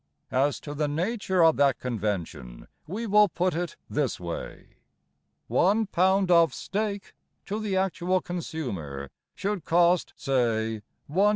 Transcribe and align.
As 0.31 0.59
to 0.61 0.73
the 0.73 0.87
nature 0.87 1.43
of 1.43 1.57
that 1.57 1.77
convention 1.77 2.67
We 2.87 3.05
will 3.05 3.29
put 3.29 3.53
it 3.53 3.75
this 3.87 4.19
way: 4.19 4.77
One 5.45 5.85
pound 5.85 6.31
of 6.31 6.55
steak 6.55 7.13
To 7.45 7.59
the 7.59 7.77
actual 7.77 8.19
consumer 8.19 9.11
Should 9.35 9.63
cost, 9.63 10.13
say, 10.17 10.81
1s. 11.07 11.21